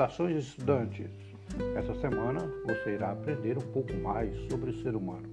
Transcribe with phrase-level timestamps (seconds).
[0.00, 1.10] Saudações estudantes!
[1.76, 5.28] Essa semana você irá aprender um pouco mais sobre o ser humano.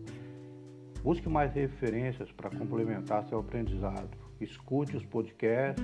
[1.01, 4.09] Busque mais referências para complementar seu aprendizado.
[4.41, 5.81] Escute os podcasts,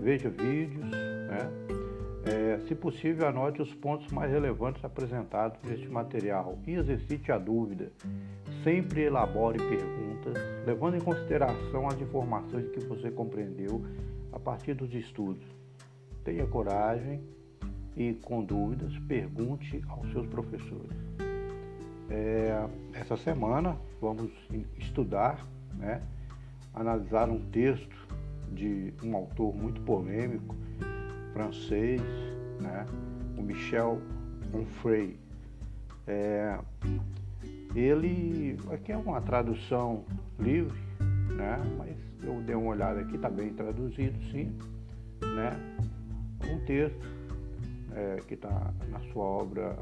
[0.00, 1.38] veja vídeos, né?
[2.26, 7.90] É, se possível, anote os pontos mais relevantes apresentados neste material e exercite a dúvida.
[8.62, 10.34] Sempre elabore perguntas,
[10.66, 13.82] levando em consideração as informações que você compreendeu
[14.30, 15.46] a partir dos estudos.
[16.22, 17.39] Tenha coragem
[18.00, 20.96] e, com dúvidas, pergunte aos seus professores.
[22.08, 24.30] É, essa semana vamos
[24.78, 26.00] estudar, né,
[26.72, 27.94] analisar um texto
[28.54, 30.56] de um autor muito polêmico,
[31.34, 32.00] francês,
[32.58, 32.86] né,
[33.36, 34.00] o Michel
[34.54, 35.18] Onfray.
[36.06, 36.58] É,
[37.74, 40.06] ele aqui é uma tradução
[40.38, 40.80] livre,
[41.36, 44.56] né, mas eu dei uma olhada aqui, está bem traduzido, sim,
[45.36, 45.52] né,
[46.50, 47.19] um texto
[47.94, 49.76] é, que está na sua obra,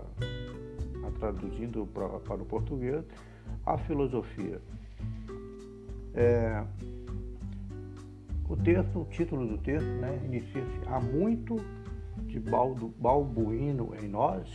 [1.01, 3.05] tá traduzindo pra, para o português,
[3.65, 4.61] a filosofia.
[6.15, 6.65] É,
[8.49, 11.57] o texto, o título do texto, né, inicia-se Há muito
[12.27, 14.49] de baldo, balbuíno em nós.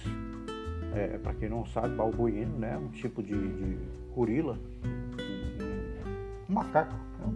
[0.96, 3.78] É, Para quem não sabe, balbuíno né, um tipo de, de
[4.14, 6.94] gorila, um, um macaco.
[6.94, 7.34] Né?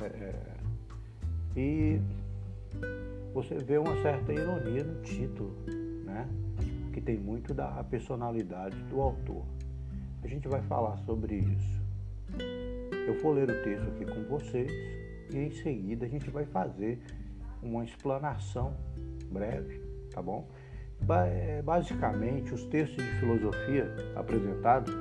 [0.00, 0.56] É, é,
[1.56, 2.00] e
[3.32, 5.54] você vê uma certa ironia no título,
[6.04, 6.28] né?
[6.92, 9.44] que tem muito da personalidade do autor.
[10.22, 11.80] A gente vai falar sobre isso.
[13.06, 14.70] Eu vou ler o texto aqui com vocês
[15.32, 17.00] e em seguida a gente vai fazer
[17.62, 18.74] uma explanação
[19.30, 19.80] breve,
[20.12, 20.46] tá bom?
[21.08, 24.94] É, basicamente, os textos de filosofia apresentados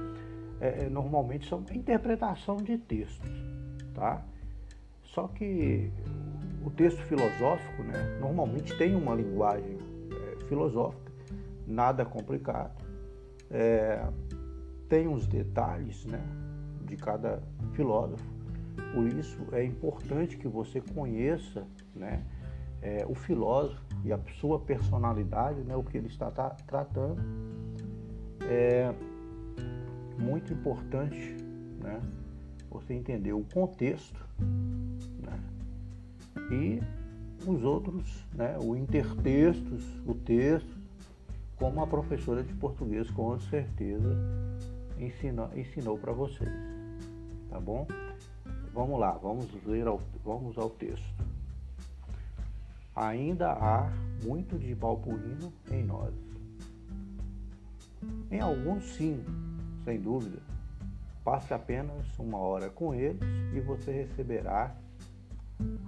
[0.61, 3.30] é, é, normalmente são interpretação de textos,
[3.94, 4.25] tá?
[5.03, 5.91] Só que
[6.70, 9.78] o texto filosófico, né, normalmente tem uma linguagem
[10.12, 11.12] é, filosófica,
[11.66, 12.84] nada complicado,
[13.50, 14.07] é,
[14.88, 16.22] tem uns detalhes, né,
[16.85, 17.41] de cada
[17.74, 18.24] filósofo.
[18.94, 21.66] Por isso é importante que você conheça,
[21.96, 22.24] né,
[22.81, 27.19] é, o filósofo e a sua personalidade, né, o que ele está tra tratando.
[28.47, 28.94] É
[30.19, 31.35] muito importante,
[31.81, 32.00] né,
[32.69, 34.24] você entender o contexto
[36.51, 36.81] e
[37.47, 40.77] os outros, né, o intertextos, o texto,
[41.57, 44.15] como a professora de português com certeza
[44.97, 46.49] ensinou, ensinou para vocês.
[47.49, 47.87] Tá bom?
[48.73, 51.05] Vamos lá, vamos ler ao, vamos ao texto.
[52.95, 53.91] Ainda há
[54.23, 56.13] muito de balbuíno em nós.
[58.29, 59.23] Em alguns sim,
[59.83, 60.39] sem dúvida.
[61.23, 63.21] Passe apenas uma hora com eles
[63.53, 64.75] e você receberá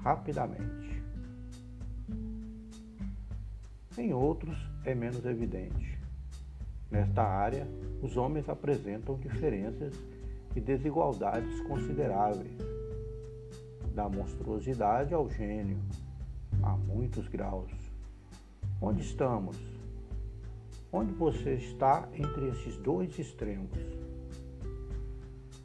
[0.03, 1.01] rapidamente.
[3.97, 5.99] Em outros é menos evidente.
[6.89, 7.67] Nesta área,
[8.01, 9.93] os homens apresentam diferenças
[10.55, 12.51] e desigualdades consideráveis,
[13.93, 15.79] da monstruosidade ao gênio,
[16.63, 17.71] a muitos graus.
[18.81, 19.57] Onde estamos?
[20.91, 23.77] Onde você está entre esses dois extremos?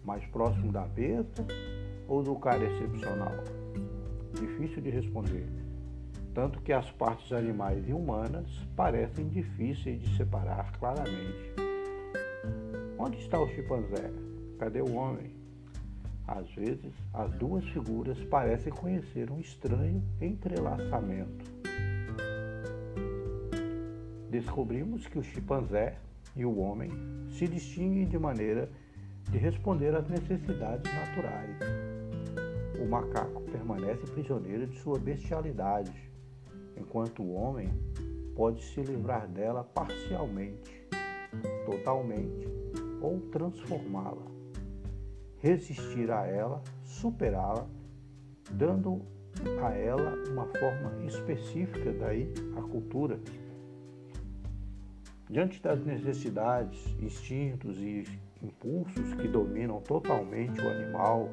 [0.05, 1.45] Mais próximo da besta
[2.07, 3.33] ou do cara excepcional?
[4.35, 5.47] Difícil de responder,
[6.35, 11.55] tanto que as partes animais e humanas parecem difíceis de separar claramente.
[12.99, 14.11] Onde está o chimpanzé?
[14.59, 15.31] Cadê o homem?
[16.27, 21.45] Às vezes, as duas figuras parecem conhecer um estranho entrelaçamento.
[24.29, 25.97] Descobrimos que o chimpanzé
[26.35, 26.91] e o homem
[27.31, 28.69] se distinguem de maneira
[29.31, 31.86] de responder às necessidades naturais
[32.87, 35.93] o macaco permanece prisioneiro de sua bestialidade,
[36.77, 37.69] enquanto o homem
[38.37, 40.89] pode se livrar dela parcialmente,
[41.65, 42.47] totalmente
[43.03, 44.27] ou transformá-la,
[45.39, 47.67] resistir a ela, superá-la,
[48.53, 49.03] dando
[49.63, 53.19] a ela uma forma específica, daí a cultura.
[55.29, 58.05] Diante das necessidades, instintos e
[58.41, 61.29] impulsos que dominam totalmente o animal,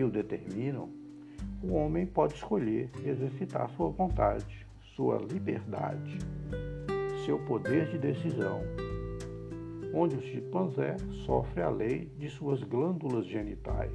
[0.00, 0.88] que o determinam,
[1.62, 4.66] o homem pode escolher exercitar sua vontade,
[4.96, 6.16] sua liberdade,
[7.26, 8.62] seu poder de decisão,
[9.92, 13.92] onde o chimpanzé sofre a lei de suas glândulas genitais.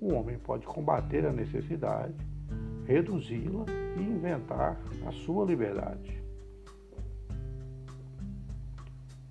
[0.00, 2.14] O homem pode combater a necessidade,
[2.86, 3.66] reduzi-la
[3.96, 6.22] e inventar a sua liberdade.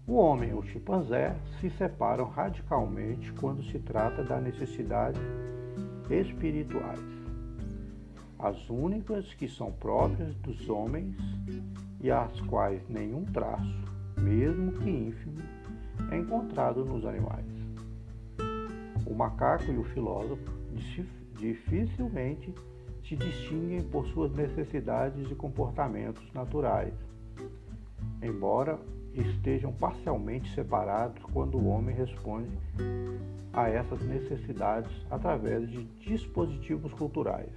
[0.05, 5.19] O homem e o chimpanzé se separam radicalmente quando se trata da necessidade
[6.09, 6.99] espirituais.
[8.39, 11.15] as únicas que são próprias dos homens
[11.99, 13.75] e às quais nenhum traço,
[14.19, 15.41] mesmo que ínfimo,
[16.11, 17.45] é encontrado nos animais.
[19.07, 20.43] O macaco e o filósofo
[21.39, 22.53] dificilmente
[23.07, 26.93] se distinguem por suas necessidades e comportamentos naturais,
[28.21, 28.79] embora
[29.21, 32.51] estejam parcialmente separados quando o homem responde
[33.53, 37.51] a essas necessidades através de dispositivos culturais.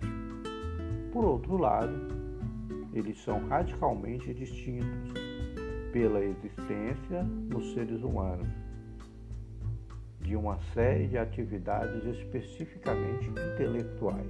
[1.12, 1.92] Por outro lado,
[2.92, 5.12] eles são radicalmente distintos
[5.92, 8.48] pela existência nos seres humanos
[10.20, 14.26] de uma série de atividades especificamente intelectuais.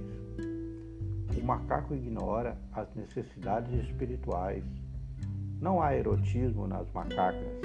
[1.37, 4.63] O macaco ignora as necessidades espirituais.
[5.61, 7.61] Não há erotismo nas macacas,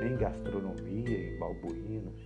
[0.00, 2.18] nem gastronomia em balbuínos,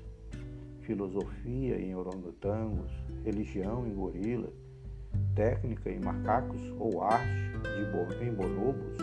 [0.83, 2.93] filosofia em orangotangos,
[3.25, 4.55] religião em gorilas,
[5.35, 8.97] técnica em macacos ou arte de, em bonobos,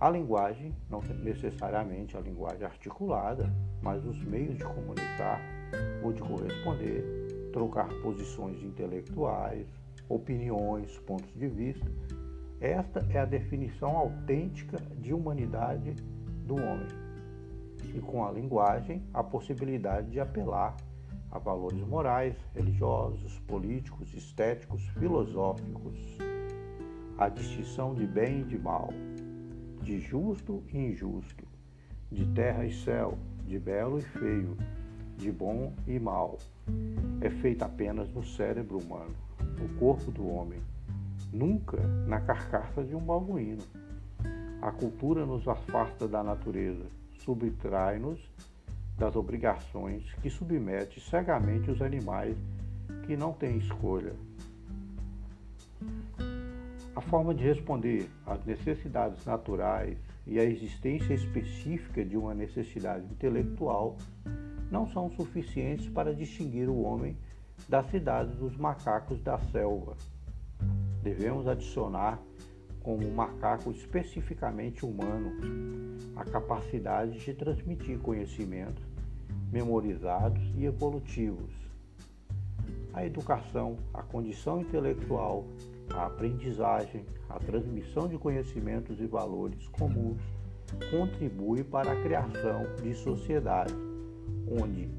[0.00, 5.42] a linguagem, não necessariamente a linguagem articulada, mas os meios de comunicar
[6.02, 7.04] ou de corresponder,
[7.52, 9.66] trocar posições intelectuais,
[10.08, 11.86] opiniões, pontos de vista.
[12.60, 15.94] Esta é a definição autêntica de humanidade
[16.44, 16.88] do homem.
[17.94, 20.76] E com a linguagem, a possibilidade de apelar
[21.30, 26.18] a valores morais, religiosos, políticos, estéticos, filosóficos,
[27.16, 28.88] a distinção de bem e de mal,
[29.82, 31.46] de justo e injusto,
[32.10, 33.16] de terra e céu,
[33.46, 34.56] de belo e feio,
[35.16, 36.38] de bom e mal,
[37.20, 39.14] é feita apenas no cérebro humano,
[39.58, 40.60] no corpo do homem,
[41.32, 43.62] nunca na carcaça de um babuíno.
[44.60, 46.86] A cultura nos afasta da natureza,
[47.24, 48.20] subtrai-nos
[48.96, 52.36] das obrigações que submete cegamente os animais
[53.06, 54.14] que não têm escolha.
[56.96, 59.96] A forma de responder às necessidades naturais
[60.26, 63.96] e à existência específica de uma necessidade intelectual
[64.70, 67.16] não são suficientes para distinguir o homem
[67.68, 69.96] da cidade dos macacos da selva.
[71.08, 72.22] Devemos adicionar
[72.82, 75.32] como um macaco especificamente humano
[76.14, 78.84] a capacidade de transmitir conhecimentos
[79.50, 81.50] memorizados e evolutivos.
[82.92, 85.46] A educação, a condição intelectual,
[85.94, 90.20] a aprendizagem, a transmissão de conhecimentos e valores comuns
[90.90, 93.74] contribui para a criação de sociedades
[94.46, 94.90] onde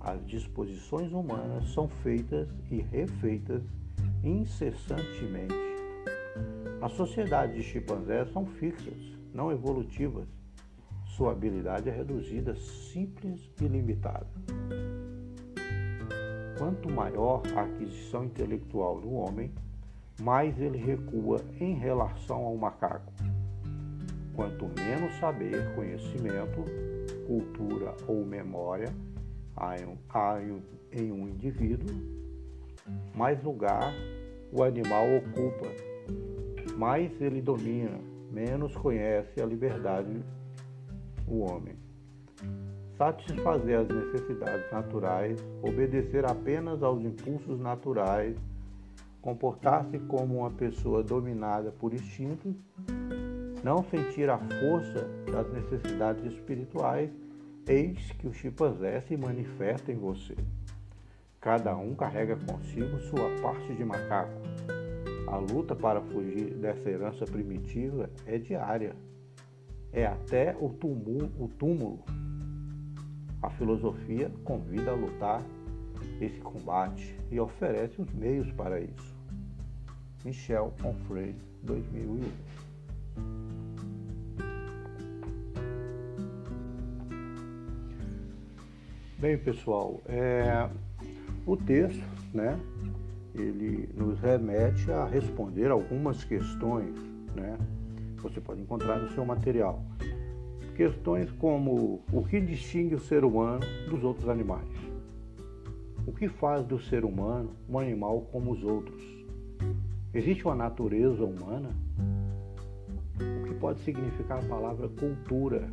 [0.00, 3.62] as disposições humanas são feitas e refeitas
[4.22, 5.54] incessantemente.
[6.80, 8.94] As sociedades de chimpanzés são fixas,
[9.34, 10.28] não evolutivas,
[11.04, 14.26] sua habilidade é reduzida, simples e limitada.
[16.56, 19.52] Quanto maior a aquisição intelectual do homem,
[20.20, 23.12] mais ele recua em relação ao macaco.
[24.34, 26.64] Quanto menos saber, conhecimento,
[27.26, 28.94] cultura ou memória
[29.56, 29.76] há
[30.92, 32.17] em um indivíduo,
[33.14, 33.92] mais lugar
[34.52, 35.66] o animal ocupa,
[36.76, 37.98] mais ele domina,
[38.30, 40.22] menos conhece a liberdade
[41.26, 41.74] o homem.
[42.96, 48.36] Satisfazer as necessidades naturais, obedecer apenas aos impulsos naturais,
[49.20, 52.54] comportar-se como uma pessoa dominada por instintos,
[53.62, 57.10] não sentir a força das necessidades espirituais,
[57.66, 60.34] eis que o chimpanzé se manifesta em você.
[61.40, 64.40] Cada um carrega consigo sua parte de macaco.
[65.28, 68.94] A luta para fugir dessa herança primitiva é diária
[69.92, 72.04] é até o túmulo, o túmulo.
[73.42, 75.42] A filosofia convida a lutar
[76.20, 79.16] esse combate e oferece os meios para isso.
[80.24, 82.20] Michel Onfray, 2001.
[89.18, 90.68] Bem, pessoal, é,
[91.48, 92.60] o texto, né,
[93.34, 96.94] ele nos remete a responder algumas questões,
[97.34, 97.56] né,
[98.20, 99.82] você pode encontrar no seu material.
[100.76, 104.68] Questões como o que distingue o ser humano dos outros animais?
[106.06, 109.02] O que faz do ser humano um animal como os outros?
[110.12, 111.70] Existe uma natureza humana?
[113.42, 115.68] O que pode significar a palavra cultura?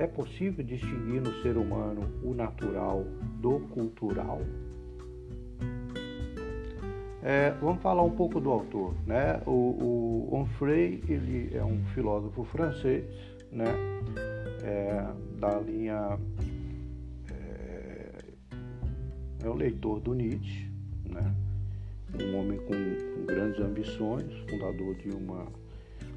[0.00, 3.04] É possível distinguir no ser humano o natural
[3.38, 4.40] do cultural?
[7.22, 8.94] É, vamos falar um pouco do autor.
[9.06, 9.42] Né?
[9.44, 13.04] O, o Onfray ele é um filósofo francês
[13.52, 13.66] né?
[14.62, 15.06] É,
[15.38, 16.18] da linha.
[17.30, 18.12] É,
[19.44, 20.66] é o leitor do Nietzsche.
[21.10, 21.34] Né?
[22.24, 25.46] um homem com, grandes ambições, fundador de uma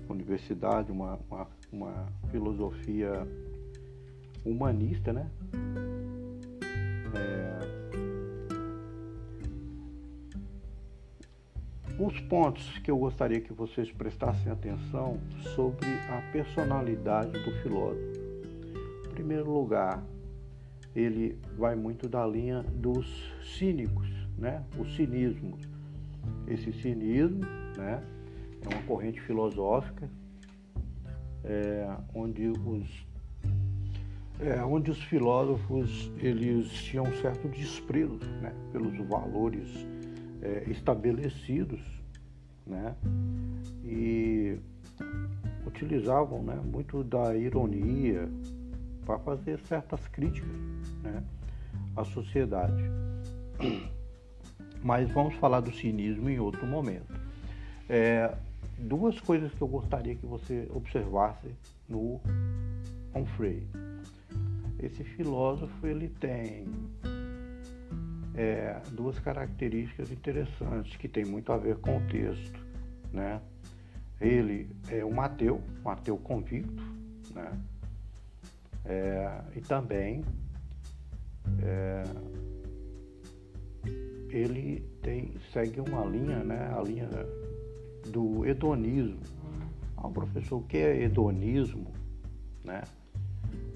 [0.08, 3.28] universidade, uma, uma, uma filosofia
[4.46, 5.30] humanista, né?
[7.16, 7.54] É,
[12.00, 15.20] os pontos que eu gostaria que vocês prestassem atenção
[15.56, 18.24] sobre a personalidade do filósofo.
[19.06, 20.04] Em primeiro lugar,
[20.96, 24.64] ele vai muito da linha dos cínicos, né?
[24.78, 25.58] O cinismo.
[26.48, 27.42] Esse cinismo,
[27.78, 28.04] né?
[28.62, 30.10] É uma corrente filosófica
[31.44, 33.06] é, onde os
[34.40, 39.70] é, onde os filósofos eles tinham um certo desprezo né, pelos valores
[40.42, 41.82] é, estabelecidos
[42.66, 42.96] né,
[43.84, 44.58] e
[45.66, 48.30] utilizavam né, muito da ironia
[49.06, 50.50] para fazer certas críticas
[51.02, 51.24] né,
[51.96, 52.84] à sociedade.
[54.84, 57.13] Mas vamos falar do cinismo em outro momento.
[57.88, 58.36] É,
[58.78, 61.48] duas coisas que eu gostaria que você observasse
[61.88, 62.20] no
[63.13, 63.66] Onfray.
[64.84, 66.68] Esse filósofo ele tem
[68.36, 72.60] é, duas características interessantes que tem muito a ver com o texto,
[73.13, 73.42] né?
[74.20, 76.84] Ele é um ateu, um ateu convicto,
[77.34, 77.50] né?
[78.84, 80.22] É, e também
[81.62, 82.04] é,
[84.30, 86.74] ele tem, segue uma linha, né?
[86.78, 87.08] A linha
[88.12, 89.22] do hedonismo.
[89.96, 91.94] Ah, professor, o que é hedonismo?
[92.66, 92.82] Né?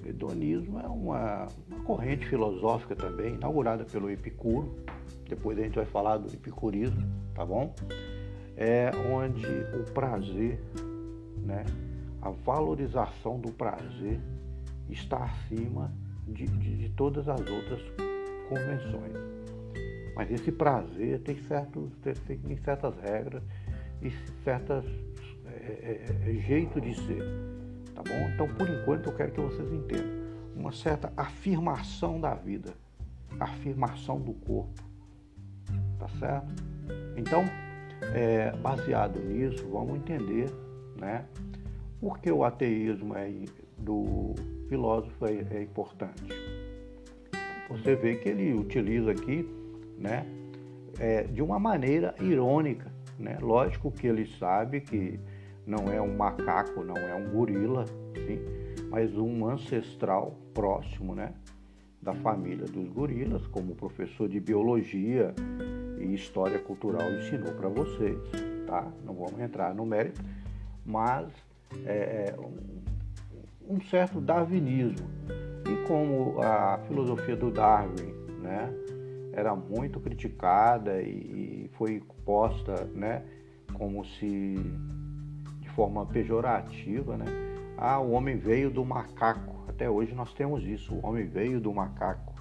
[0.07, 4.75] Hedonismo é uma, uma corrente filosófica também, inaugurada pelo Epicuro.
[5.27, 7.75] Depois a gente vai falar do epicurismo, tá bom?
[8.55, 10.59] É onde o prazer,
[11.45, 11.65] né,
[12.21, 14.19] a valorização do prazer
[14.89, 15.91] está acima
[16.27, 17.81] de, de, de todas as outras
[18.49, 19.13] convenções.
[20.15, 21.91] Mas esse prazer tem, certos,
[22.25, 23.43] tem certas regras
[24.01, 24.09] e
[24.43, 24.85] certos
[25.45, 27.23] é, é, é, jeito de ser,
[27.97, 28.29] tá bom?
[28.29, 32.73] Então, por enquanto, eu quero que vocês entendam uma certa afirmação da vida,
[33.39, 34.83] afirmação do corpo,
[35.97, 36.53] tá certo?
[37.15, 37.43] Então,
[38.13, 40.47] é, baseado nisso, vamos entender,
[40.95, 41.25] né?
[41.99, 43.31] Por que o ateísmo é,
[43.79, 44.35] do
[44.69, 46.33] filósofo é, é importante?
[47.69, 49.47] Você vê que ele utiliza aqui,
[49.97, 50.25] né?
[50.99, 53.37] É, de uma maneira irônica, né?
[53.41, 55.19] Lógico que ele sabe que
[55.67, 57.85] não é um macaco, não é um gorila,
[58.25, 58.39] sim,
[58.89, 61.33] mas um ancestral próximo, né?
[62.01, 65.35] Da família dos gorilas, como o professor de biologia
[65.99, 68.17] e história cultural ensinou para vocês,
[68.65, 68.87] tá?
[69.03, 70.21] Não vamos entrar no mérito,
[70.85, 71.27] mas
[71.85, 75.07] é, é um, um certo darwinismo.
[75.69, 78.73] E como a filosofia do Darwin, né?
[79.37, 83.23] era muito criticada e foi posta, né,
[83.71, 84.55] como se
[85.77, 87.25] forma pejorativa, né?
[87.77, 89.55] Ah, o homem veio do macaco.
[89.69, 92.33] Até hoje nós temos isso, o homem veio do macaco.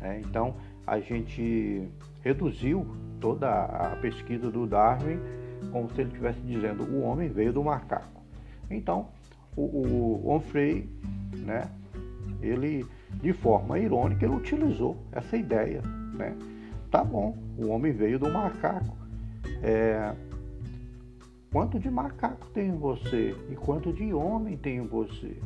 [0.00, 0.22] Né?
[0.24, 0.54] Então
[0.86, 1.86] a gente
[2.22, 2.86] reduziu
[3.20, 5.18] toda a pesquisa do Darwin
[5.70, 8.22] como se ele estivesse dizendo o homem veio do macaco.
[8.70, 9.08] Então
[9.54, 10.88] o, o Onfray,
[11.36, 11.70] né?
[12.40, 12.86] Ele
[13.20, 16.36] de forma irônica ele utilizou essa ideia né?
[16.90, 18.96] Tá bom, o homem veio do macaco.
[19.62, 20.14] É,
[21.52, 25.36] quanto de macaco tem em você e quanto de homem tem em você?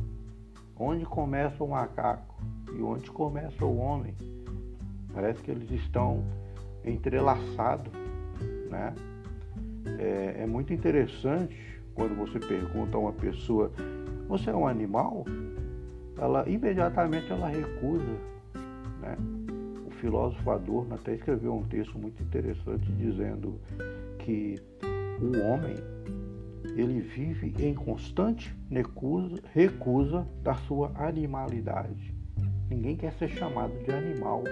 [0.79, 2.35] Onde começa o macaco
[2.73, 4.15] e onde começa o homem?
[5.13, 6.23] Parece que eles estão
[6.85, 7.91] entrelaçados,
[8.69, 8.95] né?
[9.99, 11.55] É, é muito interessante
[11.93, 13.71] quando você pergunta a uma pessoa:
[14.29, 15.25] você é um animal?
[16.17, 18.17] Ela imediatamente ela recusa,
[19.01, 19.17] né?
[19.99, 23.59] filósofo Adorno até escreveu um texto muito interessante dizendo
[24.19, 24.55] que
[25.19, 25.75] o homem
[26.75, 32.15] ele vive em constante recusa, recusa da sua animalidade.
[32.69, 34.43] Ninguém quer ser chamado de animal,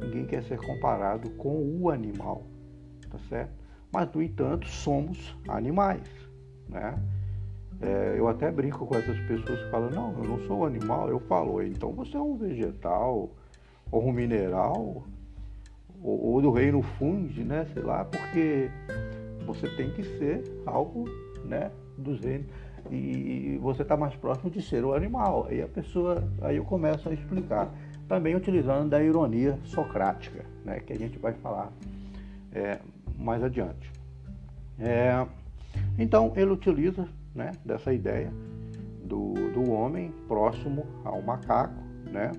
[0.00, 2.46] ninguém quer ser comparado com o animal,
[3.10, 3.52] tá certo?
[3.92, 6.08] Mas, no entanto, somos animais,
[6.68, 6.98] né?
[7.80, 11.08] É, eu até brinco com essas pessoas que falam, não, eu não sou um animal,
[11.08, 13.30] eu falo, então você é um vegetal,
[13.90, 15.04] ou um mineral,
[16.02, 17.66] ou, ou do reino funde, né?
[17.72, 18.70] Sei lá, porque
[19.46, 21.04] você tem que ser algo,
[21.44, 21.70] né?
[21.96, 22.46] Dos reinos.
[22.90, 25.46] E você está mais próximo de ser o animal.
[25.48, 27.72] Aí a pessoa, aí eu começo a explicar.
[28.06, 30.80] Também utilizando da ironia socrática, né?
[30.80, 31.72] Que a gente vai falar
[32.52, 32.78] é,
[33.18, 33.90] mais adiante.
[34.78, 35.26] É,
[35.98, 38.30] então ele utiliza né, dessa ideia
[39.02, 42.32] do, do homem próximo ao macaco, né?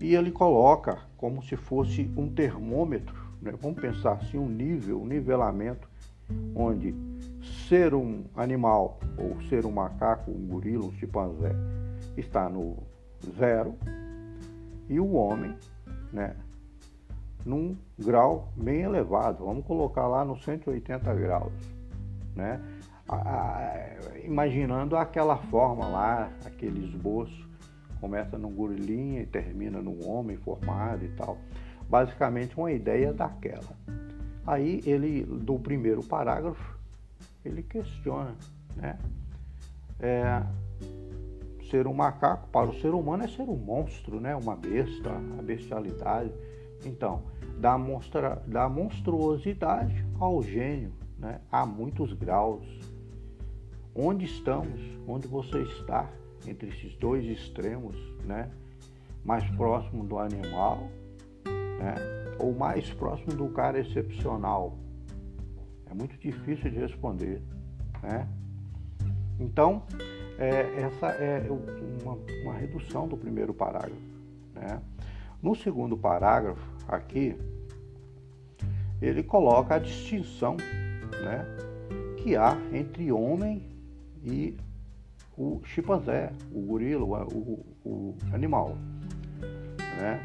[0.00, 3.52] e ele coloca como se fosse um termômetro né?
[3.60, 5.88] vamos pensar assim, um nível, um nivelamento,
[6.54, 6.94] onde
[7.68, 11.52] ser um animal, ou ser um macaco, um gorila, um chimpanzé,
[12.16, 12.76] está no
[13.38, 13.74] zero,
[14.88, 15.56] e o homem,
[16.12, 16.36] né,
[17.44, 21.52] num grau bem elevado, vamos colocar lá nos 180 graus,
[22.34, 22.60] né?
[24.24, 27.48] imaginando aquela forma lá, aquele esboço,
[28.00, 31.36] começa no gorilinha e termina no homem formado e tal.
[31.88, 33.76] Basicamente uma ideia daquela.
[34.46, 36.78] Aí ele, do primeiro parágrafo,
[37.44, 38.36] ele questiona,
[38.76, 38.98] né?
[39.98, 40.42] É,
[41.70, 44.34] ser um macaco para o ser humano é ser um monstro, né?
[44.34, 46.32] Uma besta, a bestialidade.
[46.84, 47.22] Então,
[47.58, 51.40] da, monstra, da monstruosidade ao gênio, né?
[51.50, 52.66] Há muitos graus.
[53.94, 54.80] Onde estamos?
[55.06, 56.10] Onde você está?
[56.46, 58.50] Entre esses dois extremos, né?
[59.24, 60.88] Mais próximo do animal,
[61.78, 61.94] né?
[62.38, 64.78] Ou mais próximo do cara excepcional.
[65.90, 67.42] É muito difícil de responder,
[68.02, 68.28] né?
[69.40, 69.82] Então,
[70.38, 74.00] é, essa é uma, uma, redução do primeiro parágrafo.
[74.54, 74.80] Né?
[75.42, 77.36] No segundo parágrafo, aqui,
[79.02, 80.56] ele coloca a distinção
[81.22, 81.44] né,
[82.18, 83.66] que há entre homem
[84.22, 84.56] e
[85.36, 88.76] o chimpanzé, o gorila, o, o, o animal.
[89.98, 90.20] Né?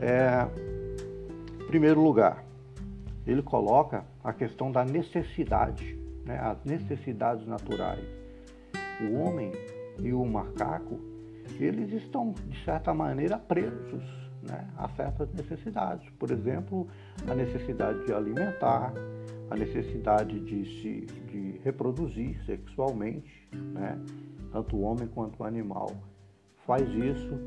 [0.00, 0.46] É,
[1.66, 2.44] primeiro lugar,
[3.28, 5.94] ele coloca a questão da necessidade,
[6.24, 8.04] né, as necessidades naturais.
[9.02, 9.52] O homem
[10.00, 10.98] e o macaco,
[11.60, 14.02] eles estão, de certa maneira, presos
[14.42, 16.08] né, a certas necessidades.
[16.18, 16.88] Por exemplo,
[17.28, 18.94] a necessidade de alimentar,
[19.50, 23.98] a necessidade de se de reproduzir sexualmente, né?
[24.52, 25.90] tanto o homem quanto o animal
[26.66, 27.38] faz isso,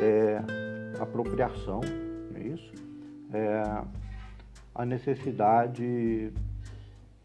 [0.00, 0.40] é,
[0.98, 1.80] a procriação,
[2.30, 2.72] não é isso?
[3.32, 4.05] É,
[4.76, 6.32] a necessidade,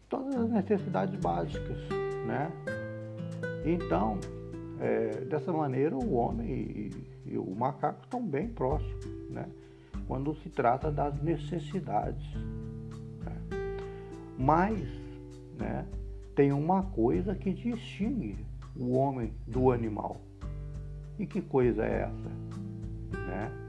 [0.08, 1.78] todas as necessidades básicas,
[2.26, 2.50] né?
[3.64, 4.18] Então,
[4.80, 6.90] é, dessa maneira, o homem e,
[7.26, 9.46] e o macaco estão bem próximos, né?
[10.08, 12.36] Quando se trata das necessidades
[14.42, 14.80] mas
[15.56, 15.86] né,
[16.34, 18.36] tem uma coisa que distingue
[18.76, 20.20] o homem do animal.
[21.16, 23.18] E que coisa é essa?
[23.18, 23.61] Né?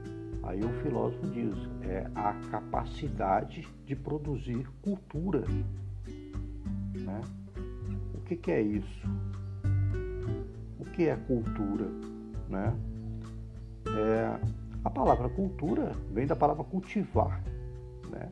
[0.46, 5.42] Aí o filósofo diz, é a capacidade de produzir cultura.
[6.94, 7.20] Né?
[8.14, 9.08] O que, que é isso?
[10.78, 11.86] O que é cultura?
[12.48, 12.76] Né?
[13.86, 14.38] É,
[14.84, 17.42] a palavra cultura vem da palavra cultivar.
[18.10, 18.30] Né?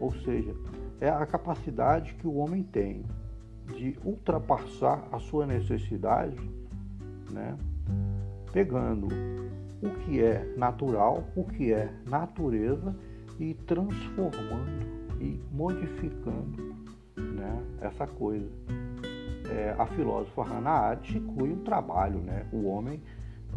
[0.00, 0.54] Ou seja,
[0.98, 3.04] é a capacidade que o homem tem
[3.76, 6.40] de ultrapassar a sua necessidade,
[7.30, 7.54] né?
[8.50, 9.08] pegando
[9.82, 12.94] o que é natural, o que é natureza
[13.38, 14.86] e transformando
[15.20, 16.74] e modificando
[17.16, 17.62] né?
[17.80, 18.48] essa coisa.
[19.50, 22.46] É, a filósofa Hannah Arendt inclui um trabalho, né?
[22.52, 23.02] o homem,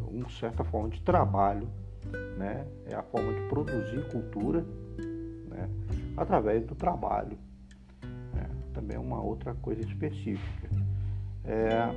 [0.07, 1.67] uma certa forma de trabalho,
[2.37, 2.65] né?
[2.85, 4.65] é a forma de produzir cultura
[5.49, 5.69] né?
[6.15, 7.37] através do trabalho.
[8.37, 10.69] É, também é uma outra coisa específica.
[11.43, 11.89] É,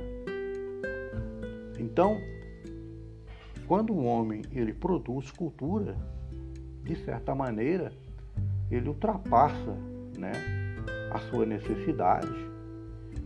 [1.79, 2.19] então,
[3.67, 5.95] quando o homem ele produz cultura,
[6.83, 7.91] de certa maneira,
[8.69, 9.75] ele ultrapassa
[10.17, 10.31] né,
[11.11, 12.29] a sua necessidade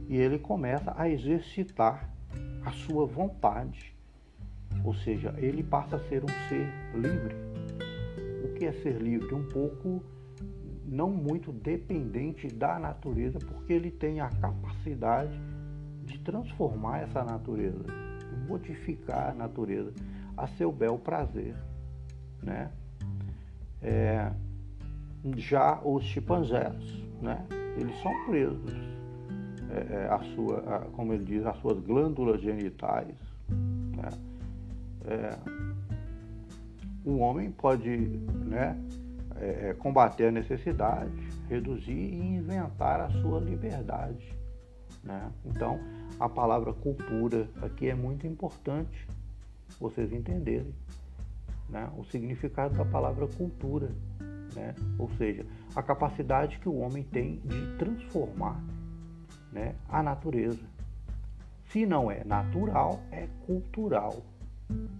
[0.08, 2.10] e ele começa a exercitar
[2.66, 3.94] a sua vontade.
[4.84, 7.36] Ou seja, ele passa a ser um ser livre.
[8.46, 9.34] O que é ser livre?
[9.34, 10.02] Um pouco
[10.86, 15.40] não muito dependente da natureza, porque ele tem a capacidade
[16.06, 17.84] de transformar essa natureza,
[18.48, 19.94] modificar a natureza
[20.40, 21.56] a seu bel prazer,
[22.42, 22.72] né?
[23.82, 24.32] É,
[25.36, 26.76] já os chimpanzés,
[27.22, 27.46] né?
[27.78, 28.74] Eles são presos,
[29.70, 33.16] é, é, a sua, a, como ele diz, as suas glândulas genitais,
[33.50, 34.10] né?
[35.06, 35.38] É,
[37.06, 37.90] o homem pode,
[38.46, 38.78] né?
[39.40, 41.12] é, é, combater a necessidade,
[41.48, 44.38] reduzir e inventar a sua liberdade.
[45.04, 45.32] Né?
[45.46, 45.80] Então,
[46.20, 49.08] a palavra cultura aqui é muito importante
[49.80, 50.74] vocês entenderem
[51.70, 51.92] né?
[51.98, 53.90] o significado da palavra cultura,
[54.56, 54.74] né?
[54.98, 58.64] ou seja, a capacidade que o homem tem de transformar
[59.52, 59.76] né?
[59.88, 60.64] a natureza.
[61.72, 64.24] Se não é natural, é cultural.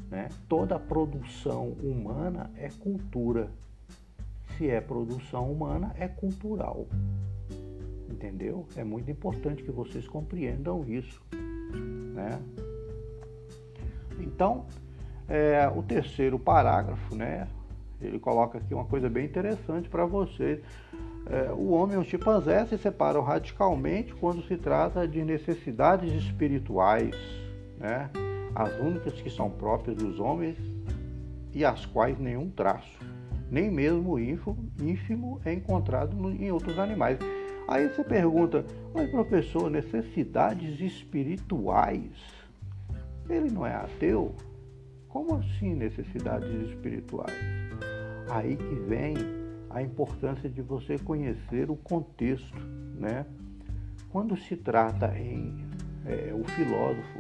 [0.10, 0.30] Né?
[0.48, 3.50] Toda produção humana é cultura
[4.60, 6.86] se é produção humana, é cultural.
[8.10, 8.68] Entendeu?
[8.76, 11.22] É muito importante que vocês compreendam isso.
[12.14, 12.42] Né?
[14.20, 14.66] Então,
[15.28, 17.48] é, o terceiro parágrafo, né,
[18.02, 20.60] Ele coloca aqui uma coisa bem interessante para vocês.
[21.26, 27.16] É, o homem e o chimpanzé se separam radicalmente quando se trata de necessidades espirituais,
[27.78, 28.10] né?
[28.56, 30.58] as únicas que são próprias dos homens
[31.54, 33.00] e as quais nenhum traço,
[33.52, 37.20] nem mesmo ínfimo, é encontrado em outros animais.
[37.68, 42.39] Aí você pergunta, mas professor, necessidades espirituais?
[43.30, 44.34] Ele não é ateu?
[45.08, 47.34] Como assim necessidades espirituais?
[48.30, 49.16] Aí que vem
[49.70, 52.58] a importância de você conhecer o contexto,
[52.96, 53.26] né?
[54.10, 55.68] Quando se trata em
[56.06, 57.20] é, o filósofo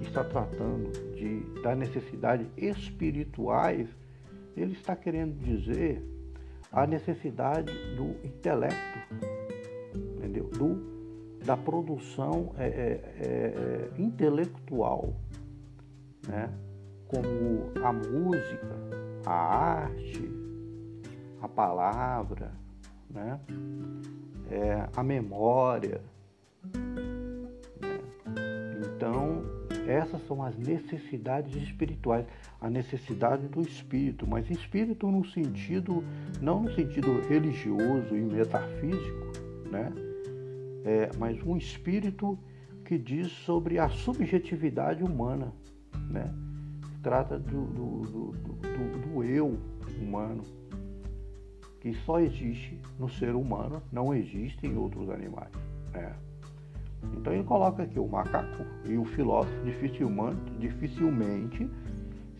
[0.00, 3.88] está tratando de da necessidade espirituais,
[4.56, 6.02] ele está querendo dizer
[6.70, 8.98] a necessidade do intelecto,
[10.16, 10.48] entendeu?
[10.48, 10.94] Do
[11.44, 15.12] da produção é, é, é, é intelectual,
[16.28, 16.50] né?
[17.08, 18.76] Como a música,
[19.26, 20.30] a arte,
[21.40, 22.52] a palavra,
[23.10, 23.38] né?
[24.50, 26.00] É, a memória.
[27.80, 28.00] Né?
[28.84, 29.42] Então,
[29.86, 32.26] essas são as necessidades espirituais,
[32.60, 36.02] a necessidade do espírito, mas espírito no sentido,
[36.40, 39.32] não no sentido religioso e metafísico,
[39.70, 39.92] né?
[40.84, 42.38] É, mas um espírito
[42.84, 45.52] que diz sobre a subjetividade humana,
[46.10, 46.32] né?
[47.02, 49.58] Trata do, do, do, do, do eu
[50.00, 50.42] humano
[51.80, 55.50] que só existe no ser humano, não existe em outros animais.
[55.92, 56.14] Né?
[57.12, 61.70] Então ele coloca aqui o macaco e o filósofo dificilmente, dificilmente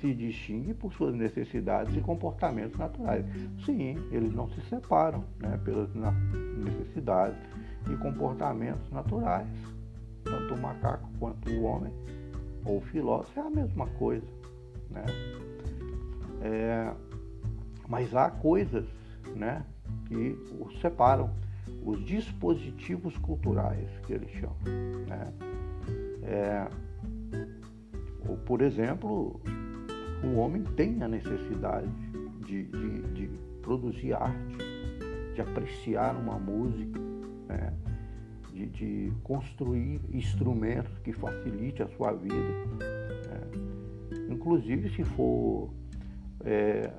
[0.01, 3.25] se distingue por suas necessidades e comportamentos naturais.
[3.65, 7.39] Sim, eles não se separam né, pelas necessidades
[7.91, 9.47] e comportamentos naturais.
[10.25, 11.93] Tanto o macaco quanto o homem
[12.65, 14.27] ou filósofo é a mesma coisa.
[14.91, 15.05] Né?
[16.43, 16.93] É,
[17.89, 18.87] mas há coisas
[19.35, 19.65] né,
[20.07, 21.31] que os separam,
[21.85, 24.57] os dispositivos culturais que eles chamam.
[25.07, 25.33] Né?
[26.23, 26.69] É,
[28.29, 29.41] ou, por exemplo,
[30.23, 31.89] o homem tem a necessidade
[32.47, 34.59] de, de, de produzir arte,
[35.35, 36.99] de apreciar uma música,
[37.49, 37.73] né?
[38.55, 42.35] De, de, construir instrumentos que facilite a sua vida.
[42.35, 43.41] Né?
[44.31, 45.71] Inclusive, se for,
[46.45, 46.91] é,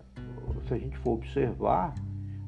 [0.67, 1.95] se a gente for observar,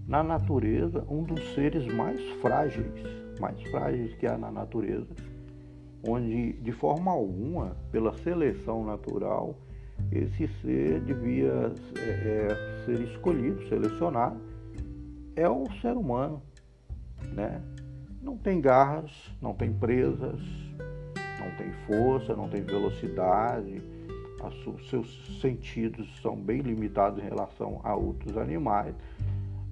[0.06, 3.04] na natureza um dos seres mais frágeis,
[3.40, 5.14] mais frágeis que há na natureza,
[6.08, 9.58] onde de forma alguma, pela seleção natural,
[10.12, 14.40] esse ser devia é, é, ser escolhido, selecionado,
[15.36, 16.42] é o ser humano,
[17.34, 17.62] né?
[18.28, 19.10] Não tem garras,
[19.42, 20.42] não tem presas,
[21.40, 23.82] não tem força, não tem velocidade,
[24.66, 28.94] os seus sentidos são bem limitados em relação a outros animais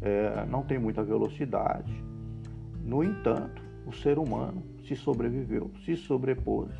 [0.02, 1.94] é, não tem muita velocidade.
[2.82, 6.72] No entanto, o ser humano se sobreviveu, se sobrepôs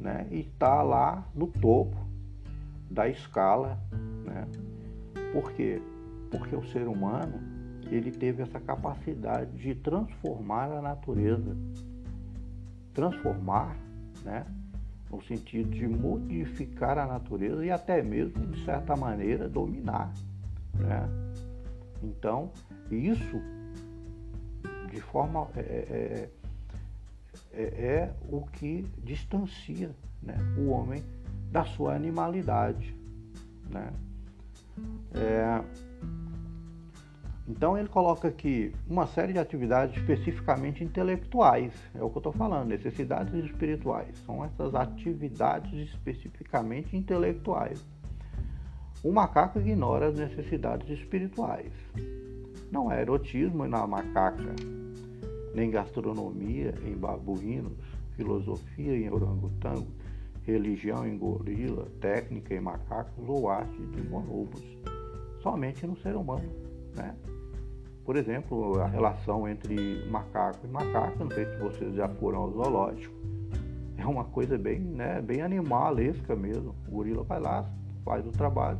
[0.00, 1.98] né, e está lá no topo
[2.90, 3.78] da escala.
[4.24, 4.48] Né?
[5.34, 5.82] Por quê?
[6.30, 7.53] Porque o ser humano
[7.90, 11.56] ele teve essa capacidade de transformar a natureza.
[12.92, 13.76] Transformar,
[14.24, 14.46] né?
[15.10, 20.12] no sentido de modificar a natureza e até mesmo, de certa maneira, dominar.
[20.74, 21.08] Né?
[22.02, 22.50] Então,
[22.90, 23.40] isso,
[24.90, 25.48] de forma.
[25.56, 26.30] É, é,
[27.52, 29.90] é, é o que distancia
[30.22, 31.02] né, o homem
[31.50, 32.96] da sua animalidade.
[33.70, 33.92] Né?
[35.14, 35.64] É,
[37.46, 42.32] então ele coloca aqui uma série de atividades especificamente intelectuais, é o que eu estou
[42.32, 44.16] falando, necessidades espirituais.
[44.24, 47.84] São essas atividades especificamente intelectuais.
[49.02, 51.70] O macaco ignora as necessidades espirituais.
[52.72, 54.56] Não é erotismo na macaca,
[55.54, 57.78] nem gastronomia em babuínos,
[58.16, 59.86] filosofia em orangotango,
[60.44, 64.64] religião em gorila, técnica em macacos ou arte de bonobos.
[65.42, 66.50] Somente no ser humano.
[66.96, 67.14] Né?
[68.04, 72.50] Por exemplo, a relação entre macaco e macaca, não sei se vocês já foram ao
[72.52, 73.14] zoológico,
[73.96, 76.74] é uma coisa bem, né, bem animalesca mesmo.
[76.86, 77.64] O gorila vai lá,
[78.04, 78.78] faz o trabalho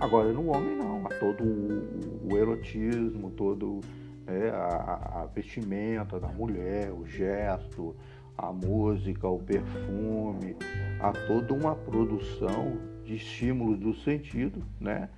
[0.00, 1.06] Agora, no homem, não.
[1.06, 3.80] Há todo o, o erotismo, todo
[4.26, 7.94] né, a, a, vestimenta da mulher, o gesto,
[8.36, 10.56] a música, o perfume,
[11.00, 15.08] há toda uma produção de estímulos do sentido, né,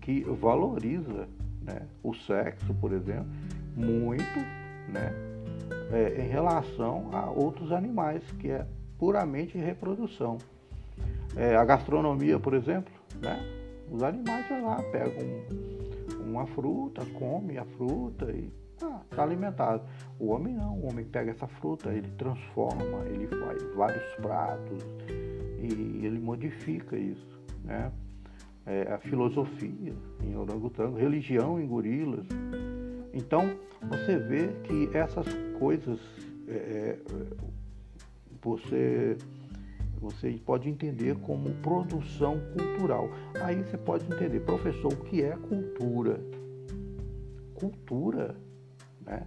[0.00, 1.28] que valoriza
[1.62, 3.30] né, o sexo, por exemplo,
[3.76, 4.38] muito,
[4.88, 5.12] né,
[5.92, 8.66] é, em relação a outros animais, que é
[8.98, 10.38] puramente reprodução.
[11.36, 13.38] É, a gastronomia, por exemplo, né,
[13.90, 15.22] os animais vão lá, pegam
[16.24, 19.82] uma fruta, come a fruta e está ah, alimentado.
[20.18, 24.84] O homem não, o homem pega essa fruta, ele transforma, ele faz vários pratos
[25.58, 27.40] e ele modifica isso.
[27.64, 27.90] Né?
[28.66, 32.26] É, a filosofia em orangotango, religião em gorilas.
[33.12, 33.56] Então
[33.88, 35.26] você vê que essas
[35.58, 35.98] coisas
[36.46, 36.98] é, é
[38.42, 39.16] você
[40.00, 43.10] você pode entender como produção cultural.
[43.42, 46.18] Aí você pode entender, professor, o que é cultura?
[47.54, 48.34] Cultura
[49.04, 49.26] né,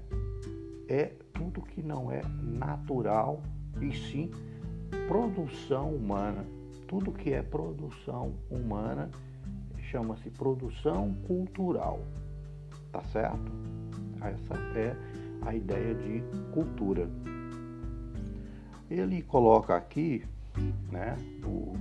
[0.88, 3.44] é tudo que não é natural
[3.80, 4.32] e sim
[5.08, 6.44] produção humana.
[6.94, 9.10] Tudo que é produção humana
[9.90, 12.00] chama-se produção cultural.
[12.92, 13.52] Tá certo?
[14.22, 14.96] Essa é
[15.42, 17.10] a ideia de cultura.
[18.92, 20.24] Ele coloca aqui
[20.92, 21.74] né, o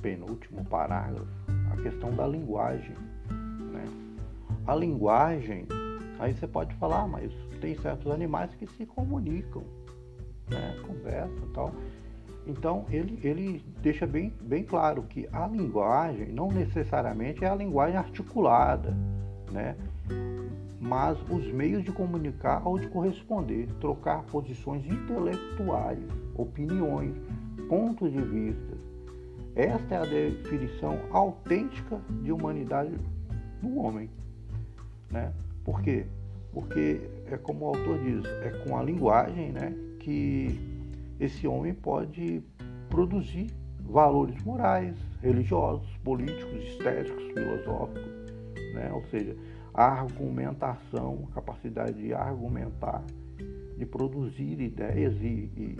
[0.00, 1.28] penúltimo parágrafo,
[1.70, 2.94] a questão da linguagem.
[3.28, 3.84] Né?
[4.66, 5.66] A linguagem,
[6.18, 9.62] aí você pode falar, mas tem certos animais que se comunicam,
[10.48, 11.70] né, conversam e tal.
[12.48, 17.96] Então ele, ele deixa bem, bem claro que a linguagem não necessariamente é a linguagem
[17.96, 18.96] articulada,
[19.52, 19.76] né?
[20.80, 25.98] mas os meios de comunicar ou de corresponder, trocar posições intelectuais,
[26.34, 27.14] opiniões,
[27.68, 28.78] pontos de vista.
[29.54, 32.94] Esta é a definição autêntica de humanidade
[33.60, 34.08] do homem.
[35.10, 35.32] Né?
[35.64, 36.06] Por quê?
[36.52, 40.58] Porque é como o autor diz, é com a linguagem né, que
[41.20, 42.42] esse homem pode
[42.88, 43.48] produzir
[43.80, 48.10] valores morais, religiosos, políticos, estéticos, filosóficos,
[48.74, 48.90] né?
[48.92, 49.36] ou seja,
[49.72, 53.02] a argumentação, a capacidade de argumentar,
[53.76, 55.76] de produzir ideias e, e,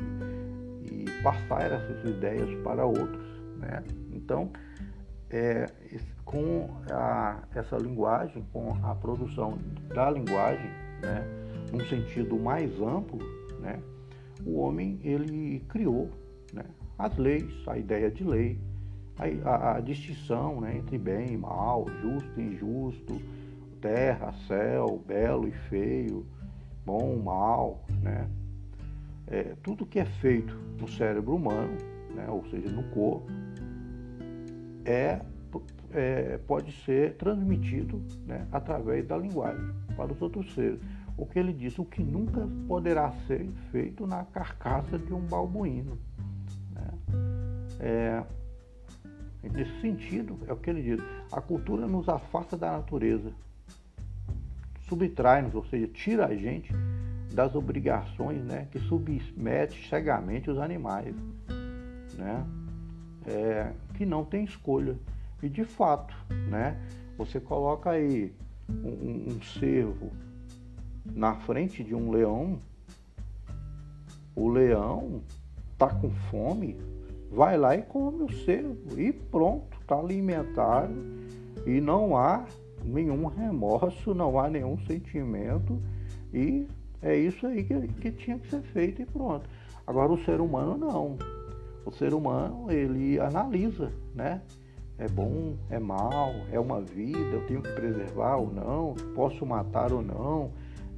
[0.91, 3.27] e passar essas ideias para outros.
[3.59, 3.83] Né?
[4.13, 4.51] Então,
[5.31, 5.67] é,
[6.25, 9.59] com a, essa linguagem, com a produção
[9.95, 10.71] da linguagem,
[11.03, 11.25] né,
[11.73, 13.19] num sentido mais amplo,
[13.61, 13.81] né,
[14.45, 16.11] o homem ele criou
[16.53, 16.65] né,
[16.99, 18.59] as leis, a ideia de lei,
[19.17, 23.21] a, a, a distinção né, entre bem e mal, justo e injusto,
[23.81, 26.27] terra, céu, belo e feio,
[26.85, 28.29] bom, mal, né?
[29.27, 31.77] É, tudo que é feito no cérebro humano,
[32.15, 33.27] né, ou seja, no corpo,
[34.87, 35.21] é,
[35.93, 40.81] é, pode ser transmitido né, através da linguagem para os outros seres.
[41.19, 45.99] O que ele diz, o que nunca poderá ser feito na carcaça de um balbuíno.
[46.73, 46.89] Né?
[47.81, 48.23] É,
[49.43, 53.33] nesse sentido, é o que ele diz, a cultura nos afasta da natureza,
[54.89, 56.73] subtrai-nos, ou seja, tira a gente
[57.35, 61.15] das obrigações né, que submete cegamente os animais,
[62.17, 62.47] né,
[63.27, 64.97] é, que não tem escolha.
[65.43, 66.15] E de fato,
[66.49, 66.77] né,
[67.17, 68.33] você coloca aí
[68.69, 70.11] um, um cervo
[71.15, 72.59] na frente de um leão,
[74.35, 75.21] o leão
[75.77, 76.77] tá com fome,
[77.31, 80.95] vai lá e come o cervo e pronto, está alimentado
[81.67, 82.45] e não há
[82.85, 85.81] nenhum remorso, não há nenhum sentimento
[86.33, 86.67] e
[87.03, 89.49] é isso aí que, que tinha que ser feito e pronto.
[89.87, 91.17] Agora o ser humano não.
[91.85, 94.43] O ser humano ele analisa, né?
[94.99, 99.93] É bom, é mal, é uma vida, eu tenho que preservar ou não, posso matar
[99.93, 100.51] ou não.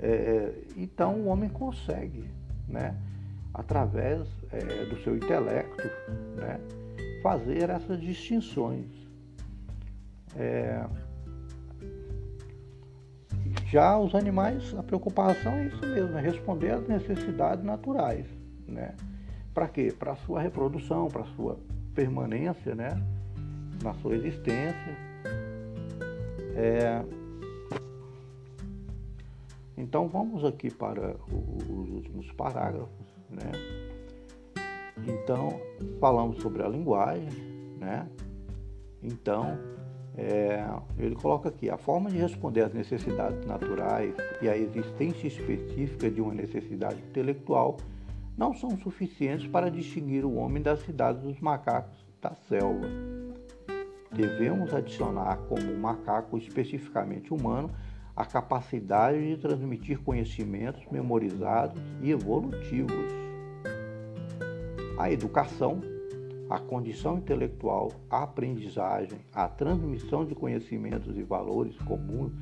[0.03, 2.25] É, é então o homem consegue,
[2.69, 2.97] né?
[3.53, 5.89] Através é, do seu intelecto,
[6.37, 6.61] né?
[7.23, 8.87] Fazer essas distinções.
[10.37, 10.85] É,
[13.67, 18.27] já os animais, a preocupação é isso mesmo, é responder às necessidades naturais,
[18.67, 18.95] né?
[19.55, 19.95] Para quê?
[19.97, 21.59] Para a sua reprodução, para a sua
[21.95, 23.01] permanência, né?
[23.83, 24.97] Na sua existência.
[26.57, 27.03] É...
[29.81, 33.51] Então vamos aqui para os últimos parágrafos, né?
[35.07, 35.49] Então
[35.99, 37.31] falamos sobre a linguagem,
[37.79, 38.07] né?
[39.03, 39.59] Então
[40.15, 40.63] é,
[40.99, 46.21] ele coloca aqui: a forma de responder às necessidades naturais e à existência específica de
[46.21, 47.79] uma necessidade intelectual
[48.37, 52.87] não são suficientes para distinguir o homem das cidades dos macacos da selva.
[54.13, 57.71] Devemos adicionar como macaco especificamente humano
[58.21, 62.95] a capacidade de transmitir conhecimentos memorizados e evolutivos.
[64.99, 65.81] A educação
[66.51, 72.33] a condição intelectual, a aprendizagem, a transmissão de conhecimentos e valores comuns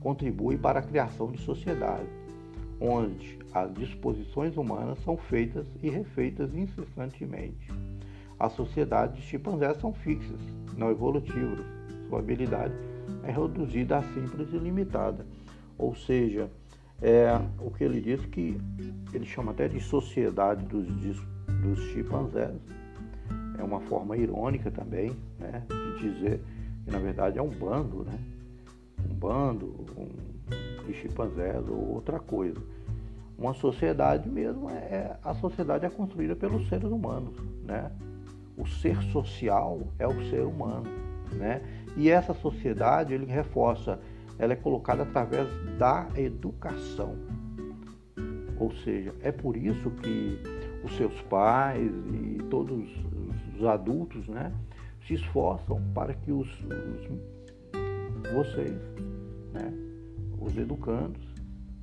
[0.00, 2.08] contribui para a criação de sociedade,
[2.80, 7.70] onde as disposições humanas são feitas e refeitas incessantemente.
[8.40, 10.40] As sociedades de chimpanzés são fixas,
[10.74, 11.66] não evolutivas,
[12.08, 12.87] sua habilidade
[13.28, 15.26] é reduzida a simples e limitada.
[15.76, 16.50] Ou seja,
[17.00, 18.58] é o que ele diz que
[19.12, 22.56] ele chama até de sociedade dos, dos chimpanzés.
[23.58, 26.40] É uma forma irônica também, né, de dizer
[26.84, 28.18] que na verdade é um bando, né?
[29.10, 32.60] Um bando um, de chimpanzés ou outra coisa.
[33.36, 37.92] Uma sociedade mesmo é a sociedade é construída pelos seres humanos, né?
[38.56, 40.86] O ser social é o ser humano,
[41.32, 41.60] né?
[41.96, 43.98] E essa sociedade ele reforça
[44.38, 45.48] ela é colocada através
[45.78, 47.16] da educação.
[48.58, 50.38] Ou seja, é por isso que
[50.84, 52.88] os seus pais e todos
[53.56, 54.52] os adultos né,
[55.06, 58.78] se esforçam para que os, os vocês,
[59.52, 59.72] né,
[60.40, 61.27] os educandos,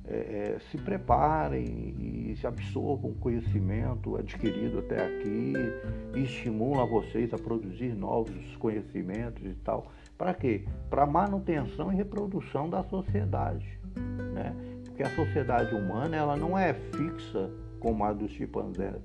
[0.08, 1.64] é, é, se preparem
[1.98, 5.52] e se absorvam o conhecimento adquirido até aqui
[6.14, 9.90] e estimulam vocês a produzir novos conhecimentos e tal.
[10.16, 10.64] Para quê?
[10.88, 13.78] Para manutenção e reprodução da sociedade.
[14.32, 14.54] Né?
[14.84, 19.02] Porque a sociedade humana ela não é fixa como a dos chimpanzés.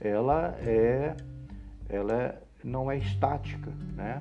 [0.00, 1.16] Ela é,
[1.88, 4.20] ela é, não é estática, né?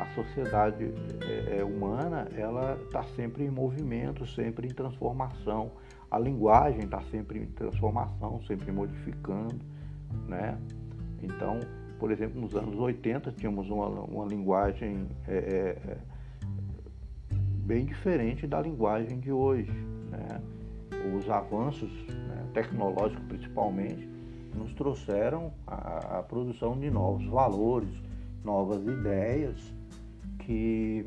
[0.00, 5.72] A sociedade é, é humana ela está sempre em movimento, sempre em transformação.
[6.10, 9.60] A linguagem está sempre em transformação, sempre modificando,
[10.26, 10.58] né?
[11.22, 11.60] Então
[12.00, 15.98] por exemplo, nos anos 80 tínhamos uma, uma linguagem é, é,
[17.62, 19.70] bem diferente da linguagem de hoje.
[20.10, 20.40] Né?
[21.14, 24.08] Os avanços né, tecnológicos, principalmente,
[24.54, 27.90] nos trouxeram a, a, produção de novos valores,
[28.42, 29.74] novas ideias
[30.50, 31.06] que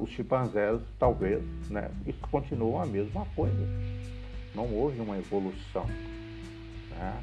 [0.00, 3.66] os chimpanzés talvez, né, isso continua a mesma coisa.
[4.54, 5.84] Não houve uma evolução.
[6.90, 7.20] Né?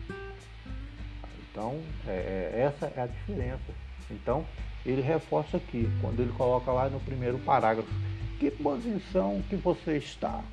[1.50, 3.72] Então, é, é, essa é a diferença.
[4.12, 4.46] Então,
[4.86, 7.90] ele reforça aqui, quando ele coloca lá no primeiro parágrafo,
[8.40, 10.44] que posição que você está?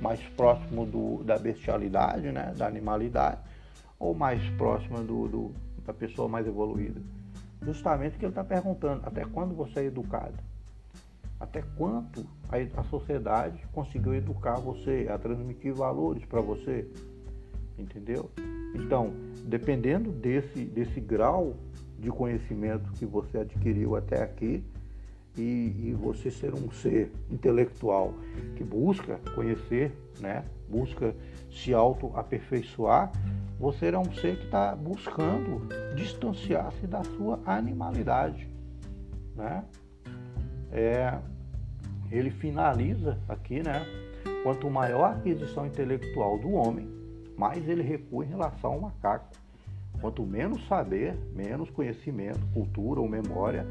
[0.00, 3.38] Mais próximo do, da bestialidade, né, da animalidade,
[3.96, 5.54] ou mais próximo do, do
[5.86, 7.00] da pessoa mais evoluída?
[7.64, 10.34] Justamente o que ele está perguntando, até quando você é educado?
[11.40, 16.86] Até quanto a, a sociedade conseguiu educar você, a transmitir valores para você?
[17.78, 18.30] Entendeu?
[18.74, 19.12] Então,
[19.44, 21.56] dependendo desse, desse grau
[21.98, 24.62] de conhecimento que você adquiriu até aqui,
[25.36, 28.14] e, e, você ser um ser intelectual
[28.56, 30.44] que busca conhecer, né?
[30.68, 31.14] busca
[31.50, 33.10] se auto-aperfeiçoar,
[33.58, 35.66] você é um ser que está buscando
[35.96, 38.48] distanciar-se da sua animalidade.
[39.34, 39.64] Né?
[40.70, 41.18] É,
[42.10, 43.84] ele finaliza aqui, né?
[44.42, 46.88] Quanto maior a aquisição intelectual do homem,
[47.36, 49.30] mais ele recua em relação ao macaco.
[50.00, 53.66] Quanto menos saber, menos conhecimento, cultura ou memória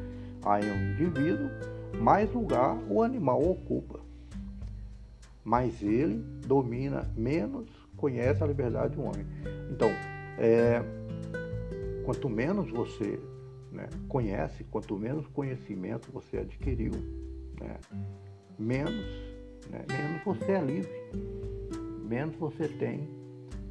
[0.45, 1.49] há em um indivíduo,
[1.99, 3.99] mais lugar o animal ocupa.
[5.43, 9.25] Mas ele domina menos, conhece a liberdade do homem.
[9.71, 9.89] Então,
[10.37, 10.81] é,
[12.05, 13.19] quanto menos você
[13.71, 16.91] né, conhece, quanto menos conhecimento você adquiriu,
[17.59, 17.77] né,
[18.57, 19.05] menos,
[19.69, 20.91] né, menos você é livre,
[22.03, 23.09] menos você tem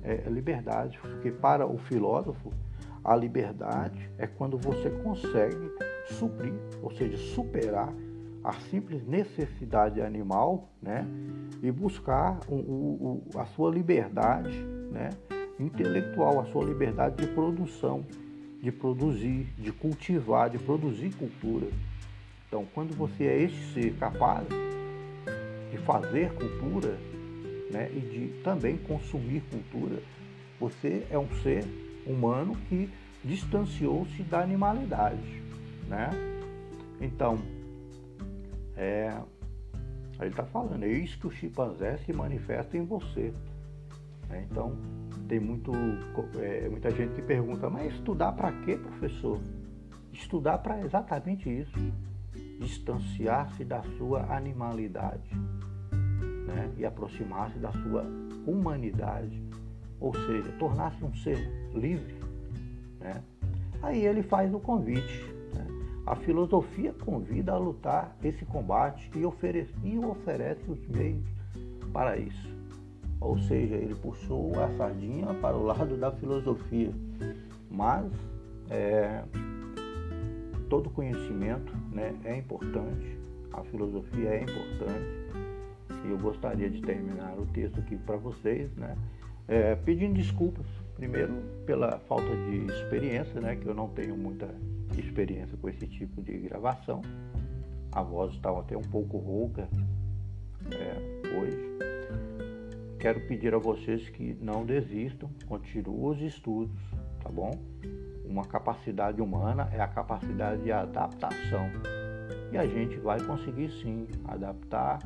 [0.02, 2.52] é, liberdade, porque para o filósofo,
[3.04, 5.70] a liberdade é quando você consegue
[6.06, 7.92] suprir, ou seja, superar
[8.44, 11.06] a simples necessidade animal, né,
[11.62, 14.58] e buscar o, o, a sua liberdade,
[14.90, 15.10] né,
[15.60, 18.04] intelectual, a sua liberdade de produção,
[18.60, 21.68] de produzir, de cultivar, de produzir cultura.
[22.48, 24.46] Então, quando você é este ser capaz
[25.70, 26.98] de fazer cultura,
[27.72, 30.02] né, e de também consumir cultura.
[30.60, 31.64] Você é um ser
[32.06, 32.88] humano que
[33.24, 35.41] distanciou-se da animalidade.
[35.92, 36.08] Né?
[37.02, 37.36] Então,
[38.74, 39.14] é,
[40.18, 43.34] ele está falando, é isso que o chimpanzé se manifesta em você.
[44.30, 44.46] Né?
[44.50, 44.74] Então,
[45.28, 45.70] tem muito,
[46.40, 49.38] é, muita gente que pergunta, mas estudar para quê, professor?
[50.14, 51.78] Estudar para exatamente isso,
[52.58, 55.30] distanciar-se da sua animalidade
[56.46, 58.06] né, e aproximar-se da sua
[58.46, 59.42] humanidade,
[60.00, 61.36] ou seja, tornar-se um ser
[61.74, 62.14] livre.
[62.98, 63.22] Né?
[63.82, 65.31] Aí ele faz o convite.
[66.04, 71.24] A filosofia convida a lutar esse combate e oferece, e oferece os meios
[71.92, 72.52] para isso.
[73.20, 76.92] Ou seja, ele puxou a sardinha para o lado da filosofia.
[77.70, 78.10] Mas
[78.68, 79.22] é,
[80.68, 83.18] todo conhecimento né, é importante,
[83.52, 85.22] a filosofia é importante,
[86.04, 88.96] e eu gostaria de terminar o texto aqui para vocês, né?
[89.46, 90.66] É, pedindo desculpas,
[91.02, 94.48] Primeiro, pela falta de experiência, né, que eu não tenho muita
[94.96, 97.02] experiência com esse tipo de gravação.
[97.90, 99.68] A voz estava até um pouco rouca
[100.70, 101.58] é, hoje.
[103.00, 106.80] Quero pedir a vocês que não desistam, continuem os estudos,
[107.20, 107.50] tá bom?
[108.24, 111.68] Uma capacidade humana é a capacidade de adaptação.
[112.52, 115.00] E a gente vai conseguir sim adaptar,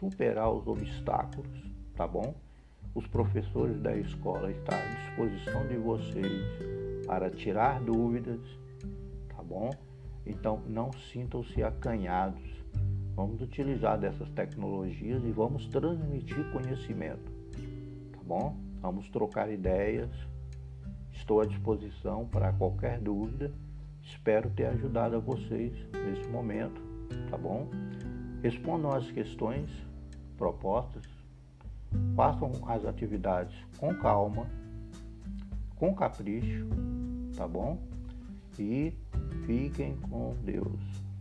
[0.00, 2.34] superar os obstáculos, tá bom?
[2.94, 6.42] Os professores da escola estão à disposição de vocês
[7.06, 8.38] para tirar dúvidas,
[9.34, 9.70] tá bom?
[10.26, 12.42] Então não sintam-se acanhados.
[13.14, 17.32] Vamos utilizar dessas tecnologias e vamos transmitir conhecimento,
[18.12, 18.56] tá bom?
[18.82, 20.10] Vamos trocar ideias.
[21.12, 23.54] Estou à disposição para qualquer dúvida.
[24.02, 25.72] Espero ter ajudado a vocês
[26.04, 26.82] nesse momento,
[27.30, 27.70] tá bom?
[28.42, 29.70] Respondam as questões
[30.36, 31.11] propostas
[32.16, 34.46] Façam as atividades com calma,
[35.76, 36.66] com capricho,
[37.36, 37.78] tá bom?
[38.58, 38.92] E
[39.46, 41.11] fiquem com Deus.